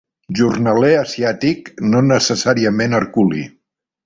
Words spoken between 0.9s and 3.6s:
asiàtic, no necessàriament herculi.